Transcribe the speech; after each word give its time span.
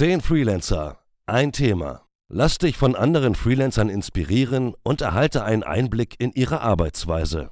10 0.00 0.22
Freelancer, 0.22 0.98
ein 1.26 1.52
Thema. 1.52 2.06
Lass 2.30 2.56
dich 2.56 2.78
von 2.78 2.96
anderen 2.96 3.34
Freelancern 3.34 3.90
inspirieren 3.90 4.74
und 4.82 5.02
erhalte 5.02 5.44
einen 5.44 5.62
Einblick 5.62 6.18
in 6.18 6.32
ihre 6.32 6.62
Arbeitsweise. 6.62 7.50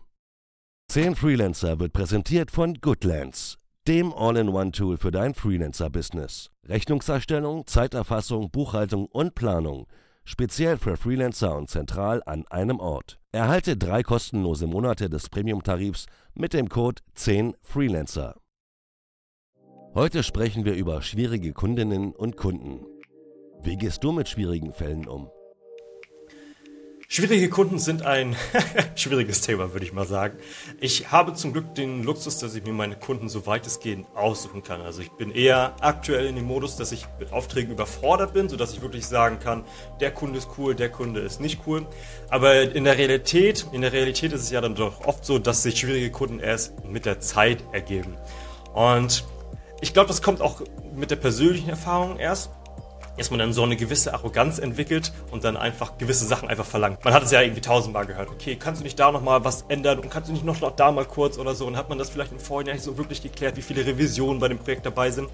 10 0.90 1.14
Freelancer 1.14 1.78
wird 1.78 1.92
präsentiert 1.92 2.50
von 2.50 2.78
Goodlands, 2.80 3.58
dem 3.86 4.14
All-in-One-Tool 4.14 4.96
für 4.96 5.10
dein 5.10 5.34
Freelancer-Business. 5.34 6.48
Rechnungserstellung, 6.66 7.66
Zeiterfassung, 7.66 8.50
Buchhaltung 8.50 9.08
und 9.08 9.34
Planung. 9.34 9.86
Speziell 10.24 10.78
für 10.78 10.96
Freelancer 10.96 11.54
und 11.54 11.68
zentral 11.68 12.22
an 12.24 12.46
einem 12.46 12.80
Ort. 12.80 13.20
Erhalte 13.30 13.76
drei 13.76 14.02
kostenlose 14.02 14.66
Monate 14.66 15.10
des 15.10 15.28
Premium-Tarifs 15.28 16.06
mit 16.32 16.54
dem 16.54 16.70
Code 16.70 17.02
10 17.12 17.58
Freelancer. 17.60 18.36
Heute 19.98 20.22
sprechen 20.22 20.64
wir 20.64 20.74
über 20.74 21.02
schwierige 21.02 21.52
Kundinnen 21.52 22.12
und 22.12 22.36
Kunden. 22.36 22.86
Wie 23.64 23.76
gehst 23.76 24.04
du 24.04 24.12
mit 24.12 24.28
schwierigen 24.28 24.72
Fällen 24.72 25.08
um? 25.08 25.28
Schwierige 27.08 27.48
Kunden 27.48 27.80
sind 27.80 28.02
ein 28.02 28.36
schwieriges 28.94 29.40
Thema, 29.40 29.72
würde 29.72 29.84
ich 29.84 29.92
mal 29.92 30.06
sagen. 30.06 30.38
Ich 30.80 31.10
habe 31.10 31.34
zum 31.34 31.52
Glück 31.52 31.74
den 31.74 32.04
Luxus, 32.04 32.38
dass 32.38 32.54
ich 32.54 32.62
mir 32.64 32.74
meine 32.74 32.94
Kunden 32.94 33.28
so 33.28 33.44
weitestgehend 33.44 34.06
aussuchen 34.14 34.62
kann. 34.62 34.82
Also 34.82 35.02
ich 35.02 35.10
bin 35.10 35.32
eher 35.32 35.74
aktuell 35.80 36.26
in 36.26 36.36
dem 36.36 36.44
Modus, 36.44 36.76
dass 36.76 36.92
ich 36.92 37.04
mit 37.18 37.32
Aufträgen 37.32 37.72
überfordert 37.72 38.34
bin, 38.34 38.48
sodass 38.48 38.72
ich 38.74 38.82
wirklich 38.82 39.04
sagen 39.04 39.40
kann, 39.40 39.64
der 39.98 40.12
Kunde 40.12 40.38
ist 40.38 40.50
cool, 40.58 40.76
der 40.76 40.90
Kunde 40.90 41.22
ist 41.22 41.40
nicht 41.40 41.62
cool. 41.66 41.84
Aber 42.28 42.72
in 42.72 42.84
der 42.84 42.98
Realität, 42.98 43.66
in 43.72 43.80
der 43.80 43.92
Realität 43.92 44.32
ist 44.32 44.42
es 44.42 44.50
ja 44.52 44.60
dann 44.60 44.76
doch 44.76 45.04
oft 45.06 45.24
so, 45.24 45.40
dass 45.40 45.64
sich 45.64 45.76
schwierige 45.76 46.12
Kunden 46.12 46.38
erst 46.38 46.84
mit 46.84 47.04
der 47.04 47.18
Zeit 47.18 47.64
ergeben. 47.72 48.16
Und 48.74 49.24
ich 49.80 49.92
glaube, 49.92 50.08
das 50.08 50.22
kommt 50.22 50.40
auch 50.40 50.60
mit 50.94 51.10
der 51.10 51.16
persönlichen 51.16 51.68
Erfahrung 51.68 52.18
erst 52.18 52.50
dass 53.18 53.30
man 53.30 53.40
dann 53.40 53.52
so 53.52 53.64
eine 53.64 53.76
gewisse 53.76 54.14
Arroganz 54.14 54.58
entwickelt 54.58 55.12
und 55.30 55.44
dann 55.44 55.56
einfach 55.56 55.98
gewisse 55.98 56.24
Sachen 56.24 56.48
einfach 56.48 56.64
verlangt. 56.64 57.04
Man 57.04 57.12
hat 57.12 57.24
es 57.24 57.32
ja 57.32 57.42
irgendwie 57.42 57.60
tausendmal 57.60 58.06
gehört. 58.06 58.30
Okay, 58.30 58.56
kannst 58.56 58.80
du 58.80 58.84
nicht 58.84 58.98
da 58.98 59.10
nochmal 59.10 59.44
was 59.44 59.62
ändern 59.68 59.98
und 59.98 60.08
kannst 60.08 60.28
du 60.28 60.32
nicht 60.32 60.44
noch 60.44 60.58
da 60.76 60.92
mal 60.92 61.04
kurz 61.04 61.36
oder 61.36 61.54
so? 61.54 61.66
Und 61.66 61.76
hat 61.76 61.88
man 61.88 61.98
das 61.98 62.10
vielleicht 62.10 62.32
im 62.32 62.38
Vorhinein 62.38 62.76
nicht 62.76 62.84
so 62.84 62.96
wirklich 62.96 63.20
geklärt, 63.20 63.56
wie 63.56 63.62
viele 63.62 63.84
Revisionen 63.84 64.38
bei 64.38 64.48
dem 64.48 64.58
Projekt 64.58 64.86
dabei 64.86 65.10
sind. 65.10 65.28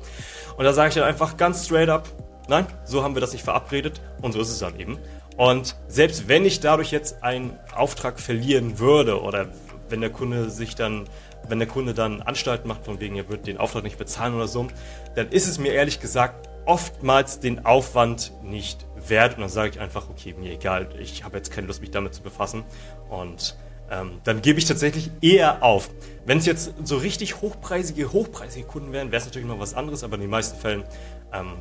Und 0.57 0.65
da 0.65 0.73
sage 0.73 0.89
ich 0.89 0.95
dann 0.95 1.05
einfach 1.05 1.37
ganz 1.37 1.67
straight 1.67 1.91
up, 1.91 2.09
nein, 2.49 2.67
so 2.85 3.03
haben 3.03 3.15
wir 3.15 3.21
das 3.21 3.33
nicht 3.33 3.45
verabredet 3.45 4.01
und 4.23 4.33
so 4.33 4.41
ist 4.41 4.51
es 4.51 4.59
dann 4.59 4.81
eben. 4.81 4.99
Und 5.37 5.77
selbst 5.89 6.29
wenn 6.29 6.45
ich 6.45 6.61
dadurch 6.61 6.91
jetzt 6.91 7.23
einen 7.23 7.59
Auftrag 7.75 8.19
verlieren 8.19 8.79
würde 8.79 9.21
oder 9.21 9.49
wenn 9.91 10.01
der 10.01 10.11
Kunde 10.11 10.49
sich 10.49 10.75
dann 10.75 11.05
wenn 11.49 11.59
der 11.59 11.69
Kunde 11.69 11.95
dann 11.95 12.23
Anstalten 12.23 12.69
macht, 12.69 12.85
von 12.85 13.01
wegen, 13.01 13.17
er 13.17 13.29
wird 13.29 13.47
den 13.47 13.59
Auftrag 13.59 13.85
nicht 13.85 13.99
bezahlen 13.99 14.35
oder 14.35 14.49
so, 14.49 14.69
dann 15.15 15.29
ist 15.29 15.47
es 15.47 15.59
mir 15.59 15.73
ehrlich 15.73 16.01
gesagt 16.01 16.49
oftmals 16.67 17.41
den 17.41 17.67
Aufwand 17.67 18.33
nicht 18.43 18.87
wert. 19.09 19.35
Und 19.35 19.43
dann 19.43 19.51
sage 19.51 19.71
ich 19.71 19.81
einfach, 19.81 20.09
okay, 20.09 20.35
mir 20.39 20.53
egal, 20.53 20.89
ich 20.99 21.25
habe 21.25 21.37
jetzt 21.37 21.53
keine 21.53 21.67
Lust, 21.67 21.81
mich 21.81 21.91
damit 21.91 22.15
zu 22.15 22.23
befassen. 22.23 22.65
Und 23.09 23.57
ähm, 23.91 24.21
dann 24.25 24.43
gebe 24.43 24.59
ich 24.59 24.65
tatsächlich 24.65 25.11
eher 25.21 25.63
auf. 25.63 25.91
Wenn 26.25 26.39
es 26.39 26.47
jetzt 26.47 26.73
so 26.85 26.97
richtig 26.97 27.43
hochpreisige, 27.43 28.13
hochpreisige 28.13 28.67
Kunden 28.67 28.93
wären, 28.93 29.13
wäre 29.13 29.21
es 29.21 29.27
natürlich 29.27 29.47
noch 29.47 29.61
was 29.61 29.75
anderes, 29.75 30.05
aber 30.05 30.15
in 30.15 30.23
den 30.23 30.31
meisten 30.31 30.59
Fällen 30.59 30.85
ähm, 31.33 31.57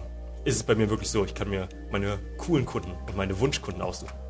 ist 0.46 0.56
es 0.56 0.64
bei 0.64 0.76
mir 0.76 0.90
wirklich 0.90 1.10
so, 1.10 1.26
ich 1.26 1.36
kann 1.36 1.50
mir 1.50 1.68
meine 1.92 2.20
coolen 2.38 2.66
Kunden 2.66 2.92
und 3.08 3.18
meine 3.18 3.40
Wunschkunden 3.40 3.82
aussuchen. 3.82 4.23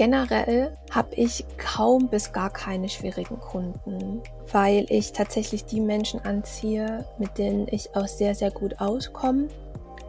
Generell 0.00 0.72
habe 0.90 1.14
ich 1.14 1.44
kaum 1.58 2.08
bis 2.08 2.32
gar 2.32 2.48
keine 2.48 2.88
schwierigen 2.88 3.38
Kunden, 3.38 4.22
weil 4.50 4.86
ich 4.88 5.12
tatsächlich 5.12 5.66
die 5.66 5.82
Menschen 5.82 6.24
anziehe, 6.24 7.04
mit 7.18 7.36
denen 7.36 7.68
ich 7.70 7.94
auch 7.94 8.08
sehr, 8.08 8.34
sehr 8.34 8.50
gut 8.50 8.80
auskomme 8.80 9.48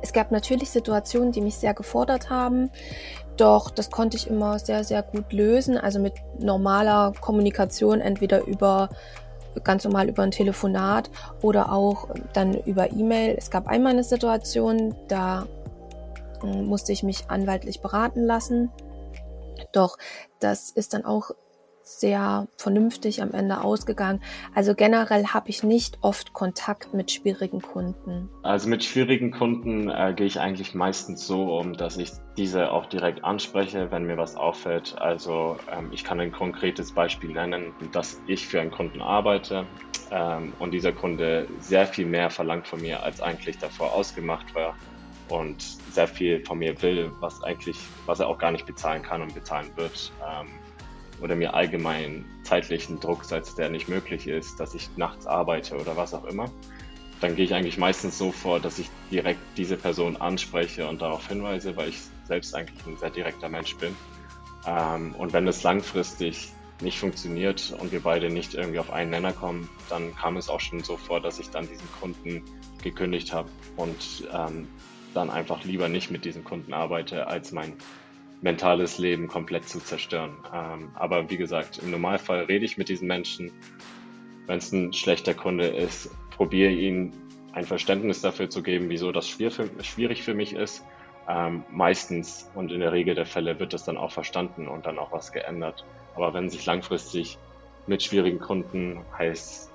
es 0.01 0.13
gab 0.13 0.31
natürlich 0.31 0.69
Situationen, 0.69 1.31
die 1.31 1.41
mich 1.41 1.57
sehr 1.57 1.73
gefordert 1.73 2.29
haben, 2.29 2.71
doch 3.37 3.69
das 3.69 3.91
konnte 3.91 4.17
ich 4.17 4.27
immer 4.27 4.57
sehr, 4.59 4.83
sehr 4.83 5.03
gut 5.03 5.31
lösen. 5.31 5.77
Also 5.77 5.99
mit 5.99 6.13
normaler 6.39 7.13
Kommunikation, 7.21 8.01
entweder 8.01 8.45
über 8.45 8.89
ganz 9.63 9.83
normal 9.83 10.09
über 10.09 10.23
ein 10.23 10.31
Telefonat 10.31 11.11
oder 11.41 11.71
auch 11.71 12.09
dann 12.33 12.53
über 12.53 12.91
E-Mail. 12.91 13.35
Es 13.37 13.51
gab 13.51 13.67
einmal 13.67 13.93
eine 13.93 14.03
Situation, 14.03 14.95
da 15.07 15.45
hm, 16.41 16.65
musste 16.65 16.93
ich 16.93 17.03
mich 17.03 17.25
anwaltlich 17.27 17.81
beraten 17.81 18.25
lassen. 18.25 18.71
Doch 19.73 19.97
das 20.39 20.71
ist 20.71 20.93
dann 20.93 21.05
auch 21.05 21.31
sehr 21.83 22.47
vernünftig 22.57 23.21
am 23.21 23.31
Ende 23.31 23.61
ausgegangen. 23.61 24.21
Also 24.53 24.75
generell 24.75 25.27
habe 25.27 25.49
ich 25.49 25.63
nicht 25.63 25.97
oft 26.01 26.33
Kontakt 26.33 26.93
mit 26.93 27.11
schwierigen 27.11 27.61
Kunden. 27.61 28.29
Also 28.43 28.69
mit 28.69 28.83
schwierigen 28.83 29.31
Kunden 29.31 29.89
äh, 29.89 30.13
gehe 30.15 30.27
ich 30.27 30.39
eigentlich 30.39 30.73
meistens 30.73 31.25
so 31.25 31.57
um, 31.57 31.73
dass 31.73 31.97
ich 31.97 32.11
diese 32.37 32.71
auch 32.71 32.85
direkt 32.85 33.23
anspreche, 33.23 33.91
wenn 33.91 34.03
mir 34.05 34.17
was 34.17 34.35
auffällt. 34.35 34.95
Also 34.99 35.57
ähm, 35.71 35.89
ich 35.91 36.03
kann 36.03 36.19
ein 36.19 36.31
konkretes 36.31 36.93
Beispiel 36.93 37.31
nennen, 37.31 37.73
dass 37.91 38.21
ich 38.27 38.47
für 38.47 38.61
einen 38.61 38.71
Kunden 38.71 39.01
arbeite 39.01 39.65
ähm, 40.11 40.53
und 40.59 40.71
dieser 40.71 40.91
Kunde 40.91 41.47
sehr 41.59 41.85
viel 41.87 42.05
mehr 42.05 42.29
verlangt 42.29 42.67
von 42.67 42.81
mir, 42.81 43.03
als 43.03 43.21
eigentlich 43.21 43.57
davor 43.57 43.93
ausgemacht 43.93 44.53
war 44.55 44.75
und 45.31 45.61
sehr 45.91 46.07
viel 46.07 46.45
von 46.45 46.59
mir 46.59 46.79
will, 46.81 47.11
was 47.21 47.41
eigentlich, 47.41 47.77
was 48.05 48.19
er 48.19 48.27
auch 48.27 48.37
gar 48.37 48.51
nicht 48.51 48.65
bezahlen 48.65 49.01
kann 49.01 49.21
und 49.21 49.33
bezahlen 49.33 49.71
wird. 49.75 50.11
Ähm, 50.29 50.47
oder 51.21 51.35
mir 51.35 51.53
allgemein 51.53 52.25
zeitlichen 52.43 52.99
Druck 52.99 53.23
setzt, 53.23 53.57
der 53.57 53.69
nicht 53.69 53.87
möglich 53.87 54.27
ist, 54.27 54.59
dass 54.59 54.73
ich 54.73 54.89
nachts 54.97 55.27
arbeite 55.27 55.77
oder 55.77 55.95
was 55.95 56.13
auch 56.13 56.25
immer, 56.25 56.51
dann 57.21 57.35
gehe 57.35 57.45
ich 57.45 57.53
eigentlich 57.53 57.77
meistens 57.77 58.17
so 58.17 58.31
vor, 58.31 58.59
dass 58.59 58.79
ich 58.79 58.89
direkt 59.11 59.39
diese 59.55 59.77
Person 59.77 60.17
anspreche 60.17 60.87
und 60.87 61.01
darauf 61.01 61.27
hinweise, 61.27 61.77
weil 61.77 61.89
ich 61.89 61.99
selbst 62.25 62.55
eigentlich 62.55 62.85
ein 62.87 62.97
sehr 62.97 63.11
direkter 63.11 63.49
Mensch 63.49 63.75
bin. 63.77 63.95
Ähm, 64.65 65.13
und 65.15 65.31
wenn 65.31 65.47
es 65.47 65.63
langfristig 65.63 66.51
nicht 66.81 66.99
funktioniert 66.99 67.75
und 67.79 67.91
wir 67.91 68.01
beide 68.01 68.29
nicht 68.31 68.55
irgendwie 68.55 68.79
auf 68.79 68.91
einen 68.91 69.11
Nenner 69.11 69.33
kommen, 69.33 69.69
dann 69.89 70.15
kam 70.15 70.37
es 70.37 70.49
auch 70.49 70.59
schon 70.59 70.83
so 70.83 70.97
vor, 70.97 71.21
dass 71.21 71.39
ich 71.39 71.51
dann 71.51 71.67
diesen 71.67 71.87
Kunden 71.99 72.43
gekündigt 72.81 73.31
habe 73.31 73.49
und 73.77 74.27
ähm, 74.33 74.67
dann 75.13 75.29
einfach 75.29 75.63
lieber 75.63 75.89
nicht 75.89 76.11
mit 76.11 76.25
diesem 76.25 76.43
Kunden 76.43 76.73
arbeite, 76.73 77.27
als 77.27 77.51
mein 77.51 77.73
mentales 78.41 78.97
Leben 78.97 79.27
komplett 79.27 79.67
zu 79.69 79.79
zerstören. 79.79 80.37
Ähm, 80.53 80.89
aber 80.95 81.29
wie 81.29 81.37
gesagt, 81.37 81.77
im 81.77 81.91
Normalfall 81.91 82.45
rede 82.45 82.65
ich 82.65 82.77
mit 82.77 82.89
diesen 82.89 83.07
Menschen. 83.07 83.51
Wenn 84.47 84.57
es 84.57 84.71
ein 84.71 84.93
schlechter 84.93 85.33
Kunde 85.33 85.67
ist, 85.67 86.09
probiere 86.35 86.71
ihnen 86.71 87.13
ein 87.53 87.65
Verständnis 87.65 88.21
dafür 88.21 88.49
zu 88.49 88.63
geben, 88.63 88.89
wieso 88.89 89.11
das 89.11 89.27
schwierig 89.29 90.23
für 90.23 90.33
mich 90.33 90.53
ist. 90.53 90.83
Ähm, 91.29 91.63
meistens 91.69 92.49
und 92.55 92.71
in 92.71 92.79
der 92.79 92.91
Regel 92.91 93.13
der 93.13 93.25
Fälle 93.25 93.59
wird 93.59 93.73
das 93.73 93.83
dann 93.83 93.97
auch 93.97 94.11
verstanden 94.11 94.67
und 94.67 94.85
dann 94.85 94.97
auch 94.97 95.11
was 95.11 95.31
geändert. 95.31 95.85
Aber 96.15 96.33
wenn 96.33 96.49
sich 96.49 96.65
langfristig 96.65 97.37
mit 97.85 98.01
schwierigen 98.01 98.39
Kunden, 98.39 99.05
heißt 99.17 99.69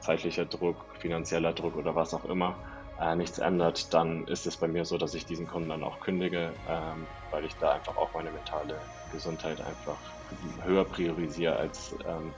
zeitlicher 0.00 0.46
Druck, 0.46 0.86
finanzieller 0.98 1.52
Druck 1.52 1.76
oder 1.76 1.94
was 1.94 2.14
auch 2.14 2.24
immer, 2.24 2.56
äh, 3.00 3.14
nichts 3.14 3.38
ändert, 3.38 3.92
dann 3.92 4.26
ist 4.26 4.46
es 4.46 4.56
bei 4.56 4.68
mir 4.68 4.84
so, 4.84 4.98
dass 4.98 5.14
ich 5.14 5.26
diesen 5.26 5.46
Kunden 5.46 5.68
dann 5.68 5.84
auch 5.84 6.00
kündige, 6.00 6.52
ähm, 6.68 7.06
weil 7.30 7.44
ich 7.44 7.54
da 7.56 7.72
einfach 7.72 7.96
auch 7.96 8.12
meine 8.14 8.30
mentale 8.30 8.78
Gesundheit 9.12 9.60
einfach 9.60 9.96
höher 10.64 10.84
priorisiere 10.84 11.56
als 11.56 11.94
ähm, 12.06 12.32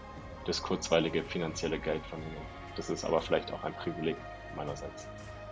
das 0.47 0.63
kurzweilige 0.63 1.23
finanzielle 1.23 1.79
Geld 1.79 2.05
von 2.07 2.19
mir. 2.21 2.41
Das 2.77 2.91
ist 2.91 3.05
aber 3.05 3.21
vielleicht 3.21 3.53
auch 3.53 3.63
ein 3.65 3.75
Privileg 3.75 4.17
meinerseits. 4.57 5.07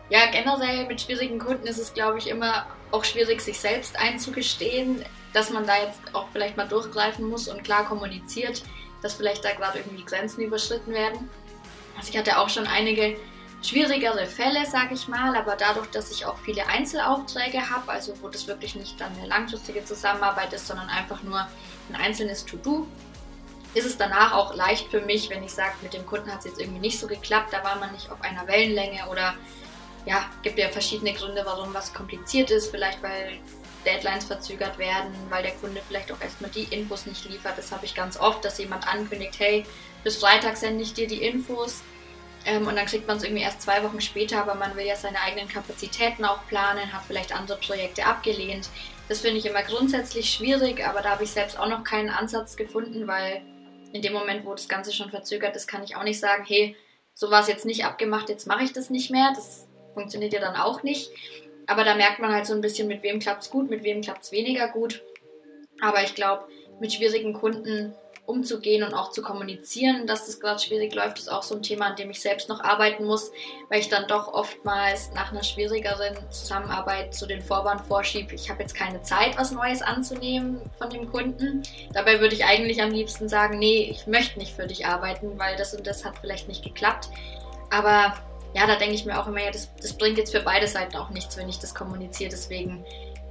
Ja, 0.08 0.30
generell 0.30 0.86
mit 0.86 1.00
schwierigen 1.00 1.38
Kunden 1.38 1.66
ist 1.66 1.78
es, 1.78 1.92
glaube 1.92 2.18
ich, 2.18 2.28
immer 2.28 2.66
auch 2.92 3.04
schwierig, 3.04 3.40
sich 3.40 3.58
selbst 3.58 3.98
einzugestehen, 3.98 5.04
dass 5.32 5.50
man 5.50 5.66
da 5.66 5.76
jetzt 5.82 6.00
auch 6.12 6.26
vielleicht 6.32 6.56
mal 6.56 6.68
durchgreifen 6.68 7.28
muss 7.28 7.48
und 7.48 7.64
klar 7.64 7.84
kommuniziert, 7.84 8.62
dass 9.02 9.14
vielleicht 9.14 9.44
da 9.44 9.52
gerade 9.52 9.78
irgendwie 9.78 10.04
Grenzen 10.04 10.42
überschritten 10.42 10.92
werden. 10.92 11.28
Also 11.96 12.10
ich 12.10 12.18
hatte 12.18 12.38
auch 12.38 12.48
schon 12.48 12.66
einige 12.66 13.16
schwierigere 13.62 14.26
Fälle, 14.26 14.66
sage 14.66 14.94
ich 14.94 15.08
mal, 15.08 15.36
aber 15.36 15.56
dadurch, 15.56 15.88
dass 15.88 16.10
ich 16.10 16.24
auch 16.24 16.38
viele 16.38 16.66
Einzelaufträge 16.66 17.70
habe, 17.70 17.90
also 17.90 18.14
wo 18.20 18.28
das 18.28 18.46
wirklich 18.46 18.74
nicht 18.76 19.00
dann 19.00 19.12
eine 19.16 19.26
langfristige 19.26 19.84
Zusammenarbeit 19.84 20.52
ist, 20.52 20.66
sondern 20.66 20.88
einfach 20.88 21.22
nur 21.22 21.46
ein 21.88 21.96
einzelnes 21.96 22.44
To-Do, 22.44 22.86
ist 23.74 23.86
es 23.86 23.98
danach 23.98 24.32
auch 24.32 24.54
leicht 24.54 24.90
für 24.90 25.00
mich, 25.00 25.28
wenn 25.28 25.42
ich 25.42 25.52
sage, 25.52 25.74
mit 25.82 25.92
dem 25.92 26.06
Kunden 26.06 26.30
hat 26.30 26.40
es 26.40 26.46
jetzt 26.46 26.60
irgendwie 26.60 26.80
nicht 26.80 26.98
so 26.98 27.06
geklappt, 27.06 27.52
da 27.52 27.62
war 27.62 27.76
man 27.76 27.92
nicht 27.92 28.10
auf 28.10 28.20
einer 28.22 28.46
Wellenlänge 28.46 29.06
oder 29.10 29.34
ja, 30.06 30.30
gibt 30.42 30.58
ja 30.58 30.68
verschiedene 30.68 31.12
Gründe, 31.12 31.42
warum 31.44 31.74
was 31.74 31.92
kompliziert 31.92 32.50
ist, 32.50 32.70
vielleicht 32.70 33.02
weil 33.02 33.38
Deadlines 33.84 34.24
verzögert 34.24 34.78
werden, 34.78 35.12
weil 35.28 35.42
der 35.42 35.52
Kunde 35.52 35.80
vielleicht 35.86 36.10
auch 36.12 36.20
erstmal 36.20 36.50
die 36.50 36.64
Infos 36.64 37.06
nicht 37.06 37.28
liefert. 37.28 37.58
Das 37.58 37.70
habe 37.72 37.84
ich 37.84 37.94
ganz 37.94 38.18
oft, 38.18 38.44
dass 38.44 38.58
jemand 38.58 38.86
ankündigt, 38.86 39.38
hey, 39.38 39.66
bis 40.04 40.16
Freitag 40.16 40.56
sende 40.56 40.82
ich 40.82 40.94
dir 40.94 41.06
die 41.06 41.22
Infos 41.22 41.82
ähm, 42.46 42.66
und 42.66 42.76
dann 42.76 42.86
kriegt 42.86 43.08
man 43.08 43.16
es 43.16 43.24
irgendwie 43.24 43.42
erst 43.42 43.60
zwei 43.60 43.82
Wochen 43.82 44.00
später, 44.00 44.40
aber 44.40 44.54
man 44.54 44.76
will 44.76 44.86
ja 44.86 44.94
seine 44.94 45.20
eigenen 45.20 45.48
Kapazitäten 45.48 46.24
auch 46.24 46.46
planen, 46.46 46.92
hat 46.92 47.02
vielleicht 47.04 47.34
andere 47.34 47.58
Projekte 47.58 48.06
abgelehnt. 48.06 48.70
Das 49.08 49.20
finde 49.20 49.38
ich 49.38 49.46
immer 49.46 49.62
grundsätzlich 49.62 50.30
schwierig, 50.30 50.86
aber 50.86 51.02
da 51.02 51.10
habe 51.10 51.24
ich 51.24 51.30
selbst 51.30 51.58
auch 51.58 51.68
noch 51.68 51.82
keinen 51.82 52.08
Ansatz 52.08 52.56
gefunden, 52.56 53.06
weil 53.08 53.42
in 53.92 54.00
dem 54.00 54.12
Moment, 54.12 54.46
wo 54.46 54.52
das 54.52 54.68
Ganze 54.68 54.92
schon 54.92 55.10
verzögert 55.10 55.56
ist, 55.56 55.66
kann 55.66 55.82
ich 55.82 55.96
auch 55.96 56.04
nicht 56.04 56.20
sagen, 56.20 56.44
hey, 56.46 56.76
so 57.14 57.30
war 57.30 57.40
es 57.40 57.48
jetzt 57.48 57.64
nicht 57.64 57.84
abgemacht, 57.84 58.28
jetzt 58.28 58.46
mache 58.46 58.62
ich 58.62 58.72
das 58.72 58.90
nicht 58.90 59.10
mehr. 59.10 59.32
Das 59.34 59.66
funktioniert 59.94 60.32
ja 60.32 60.40
dann 60.40 60.54
auch 60.54 60.82
nicht. 60.82 61.10
Aber 61.66 61.82
da 61.82 61.96
merkt 61.96 62.20
man 62.20 62.32
halt 62.32 62.46
so 62.46 62.54
ein 62.54 62.60
bisschen, 62.60 62.86
mit 62.86 63.02
wem 63.02 63.18
klappt 63.18 63.42
es 63.42 63.50
gut, 63.50 63.70
mit 63.70 63.82
wem 63.82 64.02
klappt 64.02 64.22
es 64.24 64.32
weniger 64.32 64.68
gut. 64.68 65.02
Aber 65.80 66.02
ich 66.04 66.14
glaube, 66.14 66.46
mit 66.78 66.92
schwierigen 66.92 67.32
Kunden 67.32 67.94
umzugehen 68.26 68.82
und 68.82 68.92
auch 68.92 69.10
zu 69.10 69.22
kommunizieren, 69.22 70.06
dass 70.06 70.26
das 70.26 70.40
gerade 70.40 70.58
schwierig 70.58 70.94
läuft, 70.94 71.18
ist 71.18 71.30
auch 71.30 71.42
so 71.42 71.54
ein 71.54 71.62
Thema, 71.62 71.86
an 71.86 71.96
dem 71.96 72.10
ich 72.10 72.20
selbst 72.20 72.48
noch 72.48 72.60
arbeiten 72.60 73.04
muss, 73.04 73.30
weil 73.68 73.78
ich 73.78 73.88
dann 73.88 74.08
doch 74.08 74.28
oftmals 74.28 75.12
nach 75.14 75.30
einer 75.30 75.44
schwierigeren 75.44 76.16
Zusammenarbeit 76.30 77.14
zu 77.14 77.26
den 77.26 77.40
Vorwand 77.40 77.80
vorschiebe, 77.82 78.34
ich 78.34 78.50
habe 78.50 78.62
jetzt 78.62 78.74
keine 78.74 79.00
Zeit, 79.02 79.38
was 79.38 79.52
Neues 79.52 79.80
anzunehmen 79.80 80.60
von 80.78 80.90
dem 80.90 81.10
Kunden. 81.10 81.62
Dabei 81.92 82.20
würde 82.20 82.34
ich 82.34 82.44
eigentlich 82.44 82.82
am 82.82 82.90
liebsten 82.90 83.28
sagen, 83.28 83.58
nee, 83.58 83.88
ich 83.90 84.06
möchte 84.06 84.38
nicht 84.38 84.54
für 84.54 84.66
dich 84.66 84.86
arbeiten, 84.86 85.38
weil 85.38 85.56
das 85.56 85.74
und 85.74 85.86
das 85.86 86.04
hat 86.04 86.18
vielleicht 86.18 86.48
nicht 86.48 86.64
geklappt. 86.64 87.08
Aber 87.70 88.14
ja, 88.54 88.66
da 88.66 88.76
denke 88.76 88.94
ich 88.94 89.04
mir 89.04 89.20
auch 89.20 89.26
immer, 89.28 89.42
ja, 89.42 89.50
das, 89.50 89.70
das 89.76 89.92
bringt 89.92 90.18
jetzt 90.18 90.32
für 90.32 90.40
beide 90.40 90.66
Seiten 90.66 90.96
auch 90.96 91.10
nichts, 91.10 91.36
wenn 91.36 91.48
ich 91.48 91.58
das 91.58 91.74
kommuniziere. 91.74 92.30
Deswegen 92.30 92.84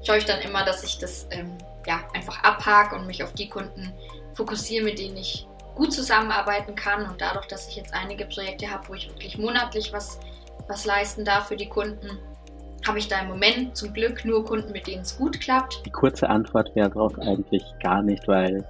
schaue 0.05 0.19
ich 0.19 0.25
dann 0.25 0.39
immer, 0.41 0.63
dass 0.63 0.83
ich 0.83 0.99
das 0.99 1.27
ähm, 1.31 1.57
ja, 1.85 2.01
einfach 2.13 2.43
abhake 2.43 2.95
und 2.95 3.07
mich 3.07 3.23
auf 3.23 3.33
die 3.33 3.49
Kunden 3.49 3.91
fokussiere, 4.35 4.85
mit 4.85 4.99
denen 4.99 5.17
ich 5.17 5.47
gut 5.75 5.91
zusammenarbeiten 5.91 6.75
kann. 6.75 7.09
Und 7.09 7.19
dadurch, 7.19 7.47
dass 7.47 7.67
ich 7.67 7.75
jetzt 7.75 7.93
einige 7.93 8.25
Projekte 8.25 8.69
habe, 8.69 8.87
wo 8.89 8.93
ich 8.93 9.09
wirklich 9.09 9.37
monatlich 9.37 9.91
was, 9.93 10.19
was 10.67 10.85
leisten 10.85 11.25
darf 11.25 11.47
für 11.47 11.57
die 11.57 11.69
Kunden, 11.69 12.19
habe 12.87 12.99
ich 12.99 13.07
da 13.07 13.19
im 13.21 13.29
Moment 13.29 13.75
zum 13.75 13.93
Glück 13.93 14.25
nur 14.25 14.45
Kunden, 14.45 14.71
mit 14.71 14.87
denen 14.87 15.01
es 15.01 15.17
gut 15.17 15.39
klappt. 15.39 15.81
Die 15.85 15.91
kurze 15.91 16.29
Antwort 16.29 16.75
wäre 16.75 16.89
darauf 16.89 17.17
eigentlich 17.19 17.63
gar 17.81 18.03
nicht, 18.03 18.27
weil 18.27 18.63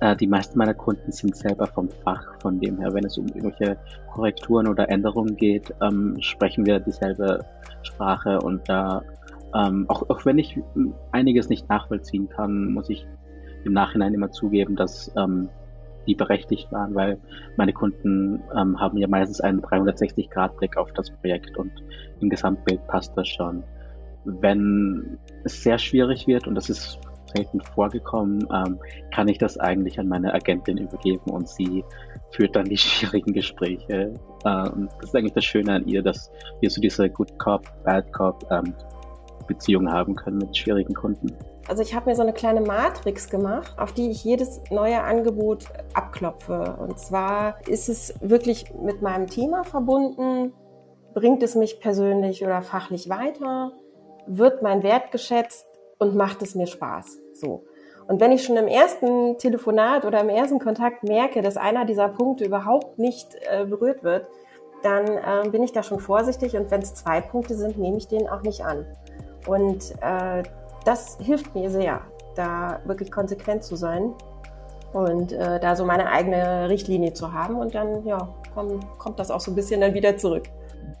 äh, 0.00 0.14
die 0.16 0.26
meisten 0.26 0.56
meiner 0.56 0.74
Kunden 0.74 1.10
sind 1.10 1.36
selber 1.36 1.66
vom 1.66 1.88
Fach. 2.04 2.24
Von 2.40 2.60
dem 2.60 2.78
her, 2.78 2.94
wenn 2.94 3.04
es 3.04 3.18
um 3.18 3.26
irgendwelche 3.26 3.76
Korrekturen 4.12 4.68
oder 4.68 4.88
Änderungen 4.88 5.36
geht, 5.36 5.74
ähm, 5.82 6.16
sprechen 6.20 6.64
wir 6.64 6.78
dieselbe 6.78 7.44
Sprache 7.82 8.40
und 8.40 8.68
da 8.68 9.02
ähm, 9.54 9.86
auch, 9.88 10.08
auch 10.10 10.24
wenn 10.24 10.38
ich 10.38 10.58
einiges 11.12 11.48
nicht 11.48 11.68
nachvollziehen 11.68 12.28
kann, 12.28 12.72
muss 12.72 12.88
ich 12.88 13.06
im 13.66 13.72
Nachhinein 13.72 14.14
immer 14.14 14.30
zugeben, 14.30 14.76
dass 14.76 15.12
ähm, 15.16 15.48
die 16.06 16.14
berechtigt 16.14 16.70
waren, 16.72 16.94
weil 16.94 17.18
meine 17.56 17.72
Kunden 17.72 18.42
ähm, 18.56 18.78
haben 18.80 18.96
ja 18.96 19.08
meistens 19.08 19.40
einen 19.40 19.60
360-Grad-Blick 19.60 20.76
auf 20.76 20.92
das 20.92 21.10
Projekt 21.10 21.56
und 21.56 21.72
im 22.20 22.30
Gesamtbild 22.30 22.86
passt 22.86 23.16
das 23.16 23.28
schon. 23.28 23.64
Wenn 24.24 25.18
es 25.44 25.62
sehr 25.62 25.78
schwierig 25.78 26.26
wird, 26.26 26.46
und 26.46 26.54
das 26.54 26.70
ist 26.70 26.98
selten 27.34 27.60
vorgekommen, 27.60 28.46
ähm, 28.52 28.78
kann 29.12 29.28
ich 29.28 29.38
das 29.38 29.58
eigentlich 29.58 29.98
an 29.98 30.08
meine 30.08 30.32
Agentin 30.32 30.78
übergeben 30.78 31.30
und 31.30 31.48
sie 31.48 31.84
führt 32.30 32.56
dann 32.56 32.66
die 32.66 32.78
schwierigen 32.78 33.32
Gespräche. 33.32 34.14
Äh, 34.44 34.68
und 34.70 34.88
das 35.00 35.10
ist 35.10 35.16
eigentlich 35.16 35.32
das 35.32 35.44
Schöne 35.44 35.74
an 35.74 35.86
ihr, 35.86 36.02
dass 36.02 36.30
wir 36.60 36.70
so 36.70 36.80
diese 36.80 37.10
Good 37.10 37.38
Cop, 37.38 37.66
Bad 37.84 38.12
Cop 38.12 38.46
ähm, 38.50 38.74
Beziehung 39.46 39.90
haben 39.90 40.16
können 40.16 40.38
mit 40.38 40.56
schwierigen 40.56 40.94
Kunden. 40.94 41.28
Also 41.68 41.82
ich 41.82 41.94
habe 41.94 42.08
mir 42.08 42.16
so 42.16 42.22
eine 42.22 42.32
kleine 42.32 42.60
Matrix 42.60 43.28
gemacht, 43.28 43.76
auf 43.76 43.92
die 43.92 44.10
ich 44.10 44.22
jedes 44.22 44.60
neue 44.70 45.02
Angebot 45.02 45.64
abklopfe. 45.94 46.76
Und 46.78 46.98
zwar 46.98 47.56
ist 47.66 47.88
es 47.88 48.14
wirklich 48.20 48.72
mit 48.74 49.02
meinem 49.02 49.26
Thema 49.26 49.64
verbunden, 49.64 50.52
bringt 51.14 51.42
es 51.42 51.54
mich 51.56 51.80
persönlich 51.80 52.44
oder 52.44 52.62
fachlich 52.62 53.08
weiter, 53.08 53.72
wird 54.26 54.62
mein 54.62 54.82
Wert 54.82 55.10
geschätzt 55.10 55.66
und 55.98 56.14
macht 56.14 56.42
es 56.42 56.54
mir 56.54 56.66
Spaß. 56.66 57.18
So. 57.32 57.64
Und 58.06 58.20
wenn 58.20 58.30
ich 58.30 58.44
schon 58.44 58.56
im 58.56 58.68
ersten 58.68 59.36
Telefonat 59.38 60.04
oder 60.04 60.20
im 60.20 60.28
ersten 60.28 60.60
Kontakt 60.60 61.02
merke, 61.02 61.42
dass 61.42 61.56
einer 61.56 61.84
dieser 61.84 62.08
Punkte 62.08 62.44
überhaupt 62.44 62.98
nicht 62.98 63.34
äh, 63.50 63.64
berührt 63.64 64.04
wird, 64.04 64.28
dann 64.82 65.06
äh, 65.06 65.48
bin 65.48 65.64
ich 65.64 65.72
da 65.72 65.82
schon 65.82 65.98
vorsichtig 65.98 66.56
und 66.56 66.70
wenn 66.70 66.82
es 66.82 66.94
zwei 66.94 67.20
Punkte 67.20 67.54
sind, 67.54 67.78
nehme 67.78 67.96
ich 67.96 68.06
den 68.06 68.28
auch 68.28 68.42
nicht 68.42 68.64
an. 68.64 68.86
Und 69.48 69.92
äh, 70.00 70.44
das 70.86 71.18
hilft 71.20 71.54
mir 71.54 71.68
sehr, 71.68 72.00
da 72.36 72.80
wirklich 72.84 73.10
konsequent 73.10 73.64
zu 73.64 73.76
sein 73.76 74.12
und 74.92 75.32
äh, 75.32 75.58
da 75.58 75.74
so 75.74 75.84
meine 75.84 76.08
eigene 76.08 76.68
Richtlinie 76.68 77.12
zu 77.12 77.32
haben. 77.32 77.56
Und 77.56 77.74
dann 77.74 78.06
ja, 78.06 78.28
komm, 78.54 78.80
kommt 78.98 79.18
das 79.18 79.30
auch 79.30 79.40
so 79.40 79.50
ein 79.50 79.54
bisschen 79.56 79.80
dann 79.80 79.94
wieder 79.94 80.16
zurück. 80.16 80.44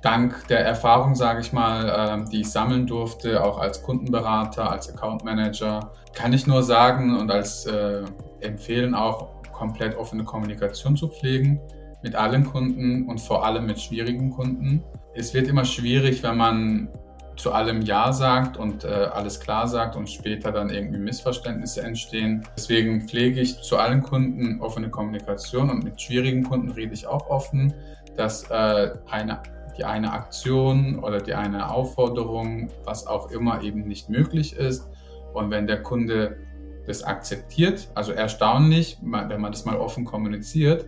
Dank 0.02 0.46
der 0.48 0.60
Erfahrung, 0.66 1.14
sage 1.14 1.40
ich 1.40 1.52
mal, 1.52 1.88
äh, 1.88 2.30
die 2.30 2.40
ich 2.40 2.50
sammeln 2.50 2.86
durfte, 2.86 3.42
auch 3.42 3.58
als 3.58 3.82
Kundenberater, 3.82 4.70
als 4.70 4.92
Account 4.92 5.24
Manager, 5.24 5.92
kann 6.12 6.32
ich 6.32 6.46
nur 6.46 6.62
sagen 6.62 7.16
und 7.18 7.30
als 7.30 7.66
äh, 7.66 8.02
empfehlen 8.40 8.94
auch 8.94 9.28
komplett 9.52 9.96
offene 9.96 10.24
Kommunikation 10.24 10.96
zu 10.96 11.08
pflegen 11.08 11.60
mit 12.02 12.14
allen 12.14 12.44
Kunden 12.44 13.08
und 13.08 13.20
vor 13.20 13.44
allem 13.46 13.66
mit 13.66 13.80
schwierigen 13.80 14.30
Kunden. 14.30 14.82
Es 15.14 15.32
wird 15.32 15.48
immer 15.48 15.64
schwierig, 15.64 16.22
wenn 16.22 16.36
man 16.36 16.88
zu 17.36 17.52
allem 17.52 17.82
Ja 17.82 18.12
sagt 18.12 18.56
und 18.56 18.84
äh, 18.84 18.88
alles 18.88 19.40
klar 19.40 19.68
sagt 19.68 19.96
und 19.96 20.08
später 20.08 20.52
dann 20.52 20.70
irgendwie 20.70 20.98
Missverständnisse 20.98 21.82
entstehen. 21.82 22.46
Deswegen 22.56 23.06
pflege 23.08 23.40
ich 23.40 23.60
zu 23.62 23.76
allen 23.76 24.02
Kunden 24.02 24.60
offene 24.60 24.90
Kommunikation 24.90 25.70
und 25.70 25.84
mit 25.84 26.00
schwierigen 26.00 26.44
Kunden 26.44 26.70
rede 26.70 26.94
ich 26.94 27.06
auch 27.06 27.28
offen, 27.28 27.74
dass 28.16 28.50
äh, 28.50 28.92
eine, 29.10 29.42
die 29.76 29.84
eine 29.84 30.12
Aktion 30.12 30.98
oder 30.98 31.20
die 31.20 31.34
eine 31.34 31.70
Aufforderung, 31.70 32.70
was 32.84 33.06
auch 33.06 33.30
immer 33.30 33.62
eben 33.62 33.86
nicht 33.86 34.08
möglich 34.08 34.56
ist. 34.56 34.88
Und 35.34 35.50
wenn 35.50 35.66
der 35.66 35.82
Kunde 35.82 36.38
das 36.86 37.02
akzeptiert, 37.02 37.88
also 37.94 38.12
erstaunlich, 38.12 38.98
wenn 39.02 39.40
man 39.40 39.52
das 39.52 39.64
mal 39.64 39.76
offen 39.76 40.04
kommuniziert, 40.04 40.86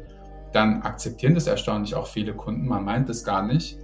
dann 0.52 0.82
akzeptieren 0.82 1.34
das 1.34 1.46
erstaunlich 1.46 1.94
auch 1.94 2.06
viele 2.06 2.32
Kunden. 2.32 2.66
Man 2.66 2.84
meint 2.84 3.10
es 3.10 3.24
gar 3.24 3.42
nicht. 3.42 3.78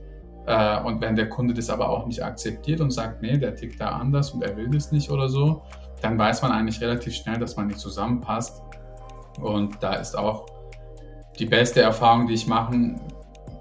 Äh, 0.46 0.80
und 0.82 1.00
wenn 1.00 1.16
der 1.16 1.28
Kunde 1.28 1.54
das 1.54 1.70
aber 1.70 1.88
auch 1.88 2.06
nicht 2.06 2.22
akzeptiert 2.22 2.80
und 2.80 2.90
sagt, 2.90 3.22
nee, 3.22 3.38
der 3.38 3.54
tickt 3.54 3.80
da 3.80 3.90
anders 3.90 4.30
und 4.32 4.42
er 4.42 4.56
will 4.56 4.68
das 4.68 4.92
nicht 4.92 5.10
oder 5.10 5.28
so, 5.28 5.62
dann 6.00 6.18
weiß 6.18 6.42
man 6.42 6.52
eigentlich 6.52 6.80
relativ 6.80 7.14
schnell, 7.14 7.38
dass 7.38 7.56
man 7.56 7.68
nicht 7.68 7.78
zusammenpasst. 7.78 8.62
Und 9.40 9.82
da 9.82 9.94
ist 9.94 10.16
auch 10.16 10.46
die 11.38 11.46
beste 11.46 11.80
Erfahrung, 11.80 12.26
die 12.26 12.34
ich 12.34 12.46
machen 12.46 13.00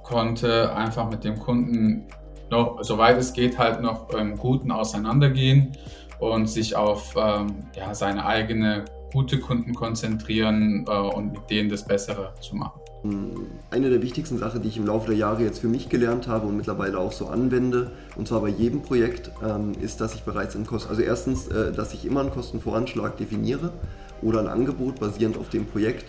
konnte, 0.04 0.76
einfach 0.76 1.10
mit 1.10 1.24
dem 1.24 1.40
Kunden 1.40 2.08
noch, 2.50 2.84
soweit 2.84 3.18
es 3.18 3.34
geht, 3.34 3.58
halt 3.58 3.82
noch 3.82 4.10
im 4.12 4.38
Guten 4.38 4.72
auseinandergehen 4.72 5.72
und 6.20 6.48
sich 6.48 6.76
auf 6.76 7.16
ähm, 7.18 7.66
ja, 7.76 7.96
seine 7.96 8.26
eigene 8.26 8.86
gute 9.14 9.40
Kunden 9.40 9.74
konzentrieren 9.76 10.86
äh, 10.88 10.92
und 10.92 11.32
mit 11.32 11.50
denen 11.50 11.70
das 11.70 11.86
Bessere 11.86 12.34
zu 12.42 12.56
machen. 12.56 12.82
Eine 13.70 13.90
der 13.90 14.02
wichtigsten 14.02 14.38
Sachen, 14.38 14.62
die 14.62 14.70
ich 14.70 14.78
im 14.78 14.88
Laufe 14.88 15.08
der 15.08 15.18
Jahre 15.18 15.44
jetzt 15.44 15.60
für 15.60 15.68
mich 15.68 15.90
gelernt 15.90 16.30
habe 16.30 16.48
und 16.48 16.56
mittlerweile 16.56 16.98
auch 16.98 17.12
so 17.12 17.28
anwende, 17.28 17.92
und 18.16 18.30
zwar 18.30 18.40
bei 18.40 18.48
jedem 18.48 18.82
Projekt, 18.82 19.30
ähm, 19.46 19.74
ist, 19.82 20.00
dass 20.00 20.16
ich 20.16 20.24
bereits 20.24 20.56
in 20.56 20.66
Kosten, 20.66 20.90
also 20.90 21.02
erstens, 21.02 21.50
äh, 21.50 21.74
dass 21.74 21.94
ich 21.94 22.06
immer 22.06 22.22
einen 22.22 22.32
Kostenvoranschlag 22.32 23.18
definiere 23.18 23.74
oder 24.22 24.40
ein 24.40 24.48
Angebot 24.48 25.02
basierend 25.02 25.38
auf 25.38 25.50
dem 25.50 25.66
Projekt, 25.66 26.06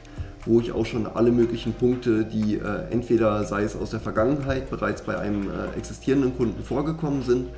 wo 0.46 0.60
ich 0.60 0.70
auch 0.70 0.86
schon 0.86 1.08
alle 1.08 1.32
möglichen 1.32 1.72
Punkte, 1.72 2.24
die 2.24 2.58
äh, 2.58 2.92
entweder 2.92 3.42
sei 3.42 3.64
es 3.64 3.74
aus 3.74 3.90
der 3.90 4.00
Vergangenheit 4.00 4.70
bereits 4.70 5.02
bei 5.02 5.18
einem 5.18 5.50
äh, 5.50 5.76
existierenden 5.76 6.36
Kunden 6.36 6.62
vorgekommen 6.62 7.22
sind 7.22 7.48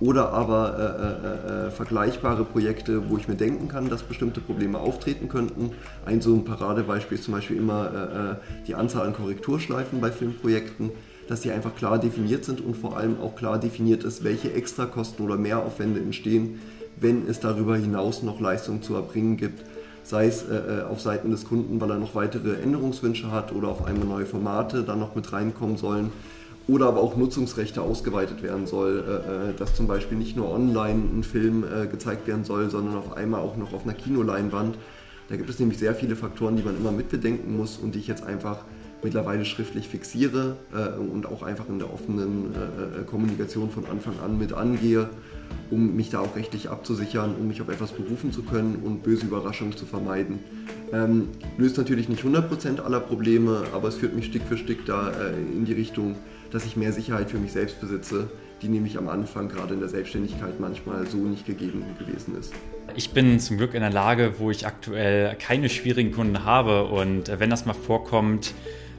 oder 0.00 0.32
aber 0.32 0.76
äh, 0.78 1.62
äh, 1.62 1.66
äh, 1.66 1.70
vergleichbare 1.70 2.44
Projekte, 2.44 3.08
wo 3.08 3.16
ich 3.16 3.28
mir 3.28 3.36
denken 3.36 3.68
kann, 3.68 3.88
dass 3.88 4.02
bestimmte 4.02 4.40
Probleme 4.40 4.78
auftreten 4.78 5.28
könnten. 5.28 5.70
Ein 6.04 6.20
so 6.20 6.34
ein 6.34 6.44
Paradebeispiel 6.44 7.18
ist 7.18 7.24
zum 7.24 7.34
Beispiel 7.34 7.56
immer 7.56 7.90
äh, 7.92 8.32
äh, 8.32 8.34
die 8.66 8.74
Anzahl 8.74 9.06
an 9.06 9.14
Korrekturschleifen 9.14 10.00
bei 10.00 10.10
Filmprojekten, 10.10 10.90
dass 11.28 11.40
die 11.40 11.52
einfach 11.52 11.74
klar 11.74 11.98
definiert 11.98 12.44
sind 12.44 12.60
und 12.60 12.76
vor 12.76 12.96
allem 12.96 13.20
auch 13.20 13.36
klar 13.36 13.58
definiert 13.58 14.04
ist, 14.04 14.24
welche 14.24 14.52
Extrakosten 14.52 15.24
oder 15.24 15.36
Mehraufwände 15.36 16.00
entstehen, 16.00 16.60
wenn 16.96 17.28
es 17.28 17.40
darüber 17.40 17.76
hinaus 17.76 18.22
noch 18.22 18.40
Leistungen 18.40 18.82
zu 18.82 18.94
erbringen 18.94 19.36
gibt 19.36 19.64
sei 20.06 20.26
es 20.26 20.42
äh, 20.42 20.82
auf 20.88 21.00
Seiten 21.00 21.30
des 21.30 21.46
Kunden, 21.46 21.80
weil 21.80 21.90
er 21.90 21.96
noch 21.96 22.14
weitere 22.14 22.60
Änderungswünsche 22.60 23.30
hat 23.30 23.52
oder 23.52 23.68
auf 23.68 23.86
einmal 23.86 24.06
neue 24.06 24.26
Formate 24.26 24.82
dann 24.82 25.00
noch 25.00 25.14
mit 25.14 25.32
reinkommen 25.32 25.78
sollen 25.78 26.12
oder 26.66 26.86
aber 26.86 27.00
auch 27.00 27.16
Nutzungsrechte 27.16 27.82
ausgeweitet 27.82 28.42
werden 28.42 28.66
soll, 28.66 29.04
äh, 29.06 29.50
äh, 29.50 29.54
dass 29.54 29.74
zum 29.74 29.86
Beispiel 29.86 30.16
nicht 30.16 30.36
nur 30.36 30.50
online 30.50 31.02
ein 31.18 31.22
Film 31.22 31.64
äh, 31.64 31.86
gezeigt 31.86 32.26
werden 32.26 32.44
soll, 32.44 32.70
sondern 32.70 32.96
auf 32.96 33.16
einmal 33.16 33.40
auch 33.40 33.56
noch 33.56 33.72
auf 33.74 33.84
einer 33.84 33.94
Kinoleinwand. 33.94 34.76
Da 35.28 35.36
gibt 35.36 35.50
es 35.50 35.58
nämlich 35.58 35.78
sehr 35.78 35.94
viele 35.94 36.16
Faktoren, 36.16 36.56
die 36.56 36.62
man 36.62 36.76
immer 36.76 36.92
mitbedenken 36.92 37.56
muss 37.56 37.78
und 37.78 37.94
die 37.94 37.98
ich 37.98 38.06
jetzt 38.06 38.24
einfach 38.24 38.58
mittlerweile 39.02 39.44
schriftlich 39.44 39.88
fixiere 39.88 40.56
und 41.10 41.26
auch 41.26 41.42
einfach 41.42 41.68
in 41.68 41.78
der 41.78 41.92
offenen 41.92 42.54
Kommunikation 43.06 43.70
von 43.70 43.86
Anfang 43.86 44.14
an 44.22 44.38
mit 44.38 44.52
angehe, 44.52 45.08
um 45.70 45.96
mich 45.96 46.10
da 46.10 46.20
auch 46.20 46.36
rechtlich 46.36 46.68
abzusichern, 46.68 47.34
um 47.38 47.48
mich 47.48 47.62
auf 47.62 47.68
etwas 47.68 47.92
berufen 47.92 48.32
zu 48.32 48.42
können 48.42 48.82
und 48.84 49.02
böse 49.02 49.26
Überraschungen 49.26 49.76
zu 49.76 49.86
vermeiden. 49.86 50.40
Ähm, 50.92 51.28
löst 51.56 51.78
natürlich 51.78 52.08
nicht 52.08 52.24
100% 52.24 52.80
aller 52.80 53.00
Probleme, 53.00 53.64
aber 53.72 53.88
es 53.88 53.96
führt 53.96 54.14
mich 54.14 54.26
Stück 54.26 54.42
für 54.42 54.56
Stück 54.56 54.86
da 54.86 55.10
in 55.30 55.64
die 55.64 55.72
Richtung, 55.72 56.16
dass 56.50 56.64
ich 56.64 56.76
mehr 56.76 56.92
Sicherheit 56.92 57.30
für 57.30 57.38
mich 57.38 57.52
selbst 57.52 57.80
besitze, 57.80 58.28
die 58.62 58.68
nämlich 58.68 58.96
am 58.96 59.08
Anfang 59.08 59.48
gerade 59.48 59.74
in 59.74 59.80
der 59.80 59.88
Selbstständigkeit 59.88 60.60
manchmal 60.60 61.06
so 61.06 61.18
nicht 61.18 61.46
gegeben 61.46 61.84
gewesen 61.98 62.36
ist. 62.38 62.52
Ich 62.96 63.10
bin 63.10 63.40
zum 63.40 63.56
Glück 63.56 63.74
in 63.74 63.82
einer 63.82 63.92
Lage, 63.92 64.34
wo 64.38 64.50
ich 64.50 64.66
aktuell 64.66 65.36
keine 65.36 65.68
schwierigen 65.68 66.12
Kunden 66.12 66.44
habe 66.44 66.84
und 66.84 67.28
äh, 67.28 67.40
wenn 67.40 67.50
das 67.50 67.66
mal 67.66 67.74
vorkommt, 67.74 68.54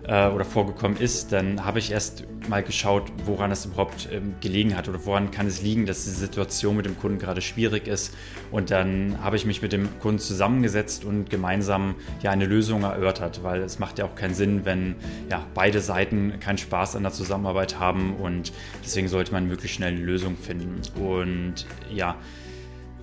äh, 0.07 0.27
oder 0.27 0.45
vorgekommen 0.45 0.97
ist, 0.97 1.31
dann 1.31 1.65
habe 1.65 1.79
ich 1.79 1.91
erst 1.91 2.25
mal 2.47 2.63
geschaut, 2.63 3.11
woran 3.25 3.51
es 3.51 3.65
überhaupt 3.65 4.07
ähm, 4.11 4.35
gelegen 4.39 4.77
hat 4.77 4.87
oder 4.87 5.03
woran 5.05 5.31
kann 5.31 5.47
es 5.47 5.61
liegen, 5.61 5.85
dass 5.85 6.03
die 6.05 6.11
Situation 6.11 6.75
mit 6.75 6.85
dem 6.85 6.97
Kunden 6.97 7.17
gerade 7.17 7.41
schwierig 7.41 7.87
ist. 7.87 8.13
Und 8.51 8.71
dann 8.71 9.17
habe 9.23 9.35
ich 9.35 9.45
mich 9.45 9.61
mit 9.61 9.73
dem 9.73 9.99
Kunden 9.99 10.19
zusammengesetzt 10.19 11.05
und 11.05 11.29
gemeinsam 11.29 11.95
ja 12.21 12.31
eine 12.31 12.45
Lösung 12.45 12.83
erörtert, 12.83 13.43
weil 13.43 13.61
es 13.61 13.79
macht 13.79 13.97
ja 13.97 14.05
auch 14.05 14.15
keinen 14.15 14.35
Sinn, 14.35 14.65
wenn 14.65 14.95
ja 15.29 15.45
beide 15.53 15.81
Seiten 15.81 16.39
keinen 16.39 16.57
Spaß 16.57 16.95
an 16.95 17.03
der 17.03 17.11
Zusammenarbeit 17.11 17.79
haben 17.79 18.15
und 18.15 18.53
deswegen 18.83 19.07
sollte 19.07 19.31
man 19.31 19.47
möglichst 19.47 19.77
schnell 19.77 19.93
eine 19.93 20.03
Lösung 20.03 20.37
finden. 20.37 20.81
Und 21.01 21.65
ja, 21.91 22.15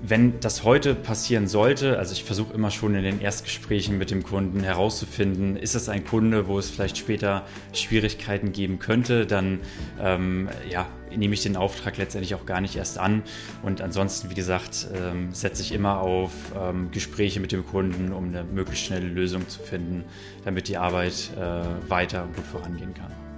wenn 0.04 0.40
das 0.40 0.64
heute 0.64 0.96
passieren 0.96 1.46
sollte, 1.46 1.98
also 1.98 2.12
ich 2.12 2.24
versuche 2.24 2.52
immer 2.52 2.72
schon 2.72 2.96
in 2.96 3.04
den 3.04 3.20
Erstgesprächen 3.20 3.98
mit 3.98 4.10
dem 4.10 4.24
Kunden 4.24 4.60
herauszufinden, 4.60 5.56
ist 5.56 5.76
es 5.76 5.88
ein 5.88 6.04
Kunde, 6.04 6.48
wo 6.48 6.58
es 6.58 6.70
vielleicht 6.70 6.98
später 6.98 7.46
Schwierigkeiten 7.72 8.50
geben 8.52 8.80
könnte, 8.80 9.26
dann 9.26 9.60
ähm, 10.00 10.48
ja, 10.68 10.88
nehme 11.16 11.34
ich 11.34 11.42
den 11.42 11.56
Auftrag 11.56 11.98
letztendlich 11.98 12.34
auch 12.34 12.46
gar 12.46 12.60
nicht 12.60 12.74
erst 12.74 12.98
an. 12.98 13.22
Und 13.62 13.80
ansonsten, 13.80 14.28
wie 14.28 14.34
gesagt, 14.34 14.88
ähm, 14.92 15.32
setze 15.32 15.62
ich 15.62 15.72
immer 15.72 16.00
auf 16.00 16.32
ähm, 16.60 16.90
Gespräche 16.90 17.38
mit 17.38 17.52
dem 17.52 17.64
Kunden, 17.64 18.12
um 18.12 18.28
eine 18.28 18.42
möglichst 18.42 18.86
schnelle 18.86 19.06
Lösung 19.06 19.48
zu 19.48 19.60
finden, 19.60 20.04
damit 20.44 20.66
die 20.66 20.78
Arbeit 20.78 21.30
äh, 21.36 21.90
weiter 21.90 22.24
und 22.24 22.34
gut 22.34 22.46
vorangehen 22.46 22.92
kann 22.94 23.31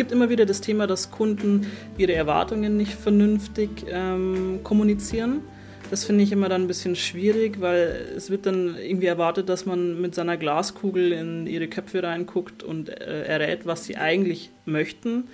gibt 0.00 0.12
immer 0.12 0.30
wieder 0.30 0.46
das 0.46 0.62
Thema, 0.62 0.86
dass 0.86 1.10
Kunden 1.10 1.66
ihre 1.98 2.14
Erwartungen 2.14 2.78
nicht 2.78 2.94
vernünftig 2.94 3.68
ähm, 3.86 4.60
kommunizieren. 4.64 5.42
Das 5.90 6.04
finde 6.04 6.24
ich 6.24 6.32
immer 6.32 6.48
dann 6.48 6.62
ein 6.62 6.68
bisschen 6.68 6.96
schwierig, 6.96 7.60
weil 7.60 8.06
es 8.16 8.30
wird 8.30 8.46
dann 8.46 8.78
irgendwie 8.78 9.08
erwartet, 9.08 9.50
dass 9.50 9.66
man 9.66 10.00
mit 10.00 10.14
seiner 10.14 10.38
Glaskugel 10.38 11.12
in 11.12 11.46
ihre 11.46 11.68
Köpfe 11.68 12.02
reinguckt 12.02 12.62
und 12.62 12.88
äh, 12.88 13.24
errät, 13.24 13.66
was 13.66 13.84
sie 13.84 13.98
eigentlich 13.98 14.48
möchten. 14.64 15.24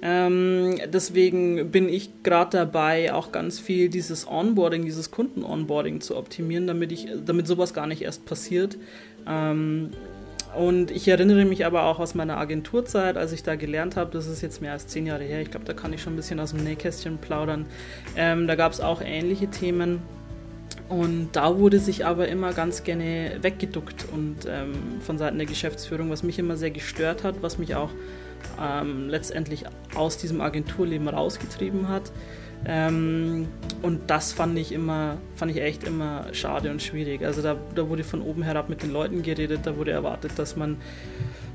Ähm, 0.00 0.76
deswegen 0.90 1.70
bin 1.70 1.90
ich 1.90 2.22
gerade 2.22 2.56
dabei, 2.56 3.12
auch 3.12 3.30
ganz 3.30 3.60
viel 3.60 3.90
dieses 3.90 4.26
Onboarding, 4.26 4.86
dieses 4.86 5.10
Kunden-Onboarding 5.10 6.00
zu 6.00 6.16
optimieren, 6.16 6.66
damit, 6.66 6.92
ich, 6.92 7.08
damit 7.26 7.46
sowas 7.46 7.74
gar 7.74 7.86
nicht 7.86 8.00
erst 8.00 8.24
passiert. 8.24 8.78
Ähm, 9.28 9.90
und 10.56 10.90
ich 10.90 11.08
erinnere 11.08 11.44
mich 11.44 11.66
aber 11.66 11.84
auch 11.84 11.98
aus 11.98 12.14
meiner 12.14 12.36
Agenturzeit, 12.38 13.16
als 13.16 13.32
ich 13.32 13.42
da 13.42 13.56
gelernt 13.56 13.96
habe, 13.96 14.10
das 14.10 14.26
ist 14.26 14.40
jetzt 14.42 14.62
mehr 14.62 14.72
als 14.72 14.86
zehn 14.86 15.06
Jahre 15.06 15.24
her, 15.24 15.40
ich 15.40 15.50
glaube, 15.50 15.66
da 15.66 15.74
kann 15.74 15.92
ich 15.92 16.02
schon 16.02 16.14
ein 16.14 16.16
bisschen 16.16 16.40
aus 16.40 16.52
dem 16.52 16.64
Nähkästchen 16.64 17.18
plaudern. 17.18 17.66
Ähm, 18.16 18.46
da 18.46 18.54
gab 18.54 18.72
es 18.72 18.80
auch 18.80 19.00
ähnliche 19.00 19.48
Themen. 19.48 20.00
Und 20.88 21.28
da 21.32 21.58
wurde 21.58 21.78
sich 21.78 22.06
aber 22.06 22.28
immer 22.28 22.54
ganz 22.54 22.82
gerne 22.82 23.36
weggeduckt 23.42 24.06
und 24.10 24.46
ähm, 24.48 24.72
von 25.00 25.18
Seiten 25.18 25.36
der 25.36 25.46
Geschäftsführung, 25.46 26.08
was 26.08 26.22
mich 26.22 26.38
immer 26.38 26.56
sehr 26.56 26.70
gestört 26.70 27.24
hat, 27.24 27.42
was 27.42 27.58
mich 27.58 27.74
auch 27.74 27.90
ähm, 28.58 29.08
letztendlich 29.08 29.64
aus 29.94 30.16
diesem 30.16 30.40
Agenturleben 30.40 31.08
rausgetrieben 31.08 31.88
hat. 31.88 32.10
Ähm, 32.66 33.48
und 33.82 34.10
das 34.10 34.32
fand 34.32 34.58
ich 34.58 34.72
immer, 34.72 35.18
fand 35.36 35.52
ich 35.52 35.62
echt 35.62 35.84
immer 35.84 36.26
schade 36.32 36.70
und 36.70 36.82
schwierig. 36.82 37.24
Also 37.24 37.42
da, 37.42 37.56
da 37.74 37.88
wurde 37.88 38.04
von 38.04 38.22
oben 38.22 38.42
herab 38.42 38.68
mit 38.68 38.82
den 38.82 38.92
Leuten 38.92 39.22
geredet, 39.22 39.60
da 39.64 39.76
wurde 39.76 39.92
erwartet, 39.92 40.32
dass 40.36 40.56
man 40.56 40.76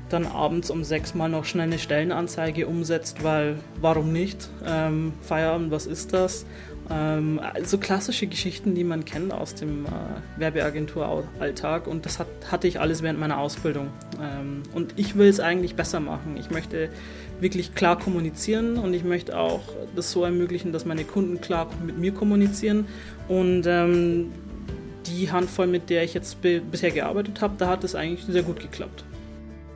dann 0.08 0.26
abends 0.26 0.70
um 0.70 0.84
sechs 0.84 1.14
mal 1.14 1.28
noch 1.28 1.44
schnell 1.44 1.64
eine 1.64 1.78
Stellenanzeige 1.78 2.66
umsetzt, 2.66 3.22
weil 3.24 3.56
warum 3.80 4.12
nicht? 4.12 4.48
Ähm, 4.66 5.12
Feierabend, 5.22 5.70
was 5.70 5.86
ist 5.86 6.12
das? 6.12 6.46
Ähm, 6.90 7.40
so 7.64 7.78
klassische 7.78 8.26
Geschichten, 8.26 8.74
die 8.74 8.84
man 8.84 9.04
kennt 9.04 9.32
aus 9.32 9.54
dem 9.54 9.86
äh, 9.86 9.88
Werbeagenturalltag 10.36 11.86
und 11.86 12.04
das 12.04 12.18
hat, 12.18 12.26
hatte 12.50 12.68
ich 12.68 12.78
alles 12.78 13.02
während 13.02 13.18
meiner 13.18 13.38
Ausbildung. 13.38 13.88
Ähm, 14.20 14.62
und 14.74 14.98
ich 14.98 15.16
will 15.16 15.28
es 15.28 15.40
eigentlich 15.40 15.76
besser 15.76 16.00
machen. 16.00 16.36
Ich 16.36 16.50
möchte 16.50 16.90
wirklich 17.40 17.74
klar 17.74 17.98
kommunizieren 17.98 18.76
und 18.76 18.92
ich 18.92 19.02
möchte 19.02 19.38
auch 19.38 19.62
das 19.96 20.10
so 20.10 20.24
ermöglichen, 20.24 20.72
dass 20.72 20.84
meine 20.84 21.04
Kunden 21.04 21.40
klar 21.40 21.68
mit 21.84 21.98
mir 21.98 22.12
kommunizieren 22.12 22.86
und 23.28 23.64
ähm, 23.66 24.30
die 25.06 25.30
Handvoll, 25.30 25.66
mit 25.66 25.90
der 25.90 26.04
ich 26.04 26.14
jetzt 26.14 26.38
bisher 26.42 26.90
gearbeitet 26.90 27.40
habe, 27.40 27.54
da 27.58 27.68
hat 27.68 27.84
es 27.84 27.94
eigentlich 27.94 28.24
sehr 28.26 28.42
gut 28.42 28.60
geklappt. 28.60 29.04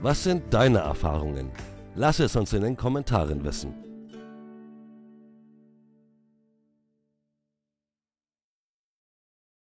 Was 0.01 0.25
sind 0.25 0.43
deine 0.51 0.79
Erfahrungen? 0.79 1.51
Lass 1.95 2.21
es 2.21 2.37
uns 2.37 2.53
in 2.53 2.63
den 2.63 2.77
Kommentaren 2.77 3.43
wissen. 3.45 3.88